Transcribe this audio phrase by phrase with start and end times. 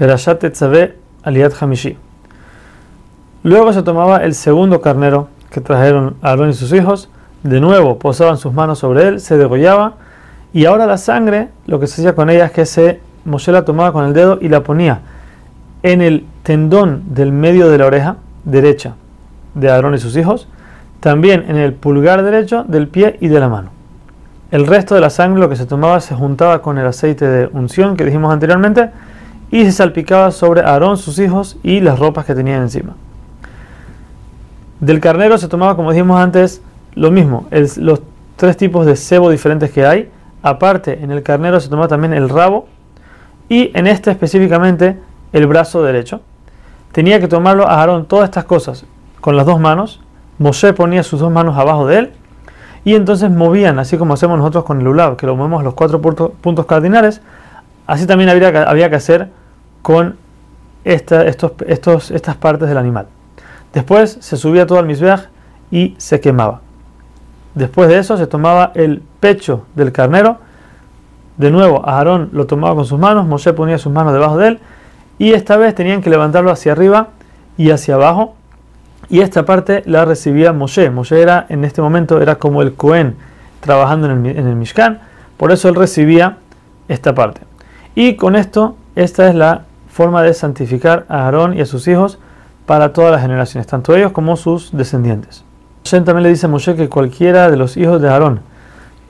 [0.00, 0.94] Perashat Tetzaveh
[1.24, 1.94] Aliyat Hamishi.
[3.42, 7.10] Luego se tomaba el segundo carnero que trajeron Aarón y sus hijos,
[7.42, 9.96] de nuevo posaban sus manos sobre él, se degollaba,
[10.54, 13.66] y ahora la sangre, lo que se hacía con ella es que se, Moshe la
[13.66, 15.02] tomaba con el dedo y la ponía
[15.82, 18.94] en el tendón del medio de la oreja derecha
[19.54, 20.48] de Aarón y sus hijos,
[21.00, 23.68] también en el pulgar derecho del pie y de la mano.
[24.50, 27.50] El resto de la sangre, lo que se tomaba, se juntaba con el aceite de
[27.52, 28.88] unción que dijimos anteriormente
[29.50, 32.94] y se salpicaba sobre Aarón, sus hijos y las ropas que tenían encima.
[34.80, 36.62] Del carnero se tomaba, como dijimos antes,
[36.94, 38.02] lo mismo, los
[38.36, 40.10] tres tipos de cebo diferentes que hay.
[40.42, 42.66] Aparte, en el carnero se tomaba también el rabo
[43.48, 44.98] y en este específicamente
[45.32, 46.20] el brazo derecho.
[46.92, 48.84] Tenía que tomarlo a Aarón todas estas cosas
[49.20, 50.00] con las dos manos.
[50.38, 52.12] Moshe ponía sus dos manos abajo de él
[52.84, 56.00] y entonces movían, así como hacemos nosotros con el ulab, que lo movemos los cuatro
[56.00, 57.20] puntos cardinales.
[57.86, 59.28] Así también había había que hacer
[59.82, 60.16] con
[60.84, 61.24] estos,
[61.66, 63.06] estos, estas partes del animal.
[63.72, 65.28] Después se subía todo al misbeach
[65.70, 66.60] y se quemaba.
[67.54, 70.38] Después de eso se tomaba el pecho del carnero.
[71.36, 74.60] De nuevo, Aarón lo tomaba con sus manos, Moshe ponía sus manos debajo de él
[75.18, 77.08] y esta vez tenían que levantarlo hacia arriba
[77.56, 78.34] y hacia abajo.
[79.08, 80.90] Y esta parte la recibía Moshe.
[80.90, 83.16] Moshe era en este momento era como el Cohen
[83.60, 85.00] trabajando en el, en el Mishkan.
[85.36, 86.38] Por eso él recibía
[86.88, 87.42] esta parte.
[87.94, 89.62] Y con esto, esta es la
[90.00, 92.18] forma de santificar a Aarón y a sus hijos
[92.64, 95.44] para todas las generaciones, tanto ellos como sus descendientes.
[95.84, 98.40] Hashem también le dice a Moshe que cualquiera de los hijos de Aarón,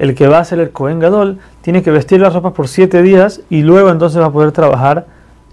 [0.01, 3.03] el que va a ser el Cohen Gadol, tiene que vestir las ropas por siete
[3.03, 5.07] días y luego entonces va a poder trabajar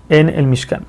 [0.09, 0.85] en el Mishkan.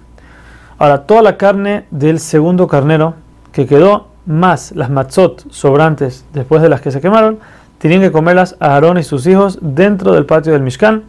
[0.79, 3.17] Ahora, toda la carne del segundo carnero
[3.53, 7.39] que quedó, más las matzot sobrantes después de las que se quemaron,
[7.77, 11.03] tenían que comerlas a Aarón y sus hijos dentro del patio del Mishkan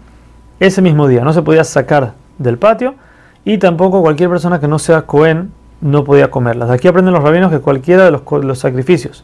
[0.59, 1.23] ese mismo día.
[1.23, 2.95] No se podía sacar del patio
[3.45, 5.51] y tampoco cualquier persona que no sea Cohen
[5.81, 6.69] no podía comerlas.
[6.69, 9.23] Aquí aprenden los rabinos que cualquiera de los, sacrificios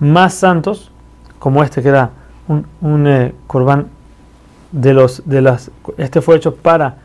[0.00, 0.90] más santos,
[1.38, 2.10] como este que era
[2.48, 3.86] un, un eh, corbán
[4.72, 6.96] de los de las este fue hecho para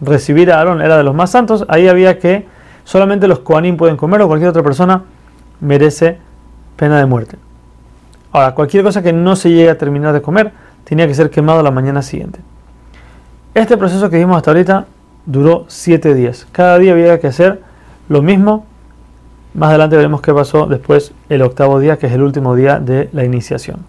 [0.00, 2.46] recibir a Aarón, era de los más santos, ahí había que
[2.84, 5.02] solamente los Koanim pueden comer o cualquier otra persona
[5.60, 6.18] merece
[6.76, 7.38] pena de muerte.
[8.32, 10.52] Ahora, cualquier cosa que no se llegue a terminar de comer
[10.84, 12.40] tenía que ser quemado la mañana siguiente.
[13.54, 14.86] Este proceso que vimos hasta ahorita
[15.26, 16.46] duró siete días.
[16.52, 17.60] Cada día había que hacer
[18.08, 18.64] lo mismo,
[19.54, 23.08] más adelante veremos qué pasó después el octavo día, que es el último día de
[23.12, 23.84] la iniciación.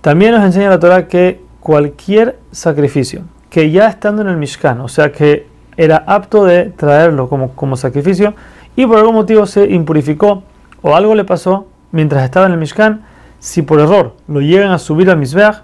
[0.00, 3.22] También nos enseña la Torah que cualquier sacrificio
[3.54, 7.76] que ya estando en el Mishkan, o sea que era apto de traerlo como, como
[7.76, 8.34] sacrificio
[8.74, 10.42] y por algún motivo se impurificó
[10.82, 13.02] o algo le pasó mientras estaba en el Mishkan,
[13.38, 15.62] si por error lo llegan a subir al Mizbeach,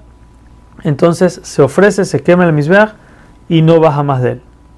[0.84, 2.92] entonces se ofrece, se quema el Mizbeach
[3.50, 4.42] y no baja más de él.